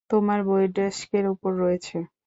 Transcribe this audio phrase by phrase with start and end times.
[0.09, 1.97] তোমার বই ডেস্কের উপর রয়েছে।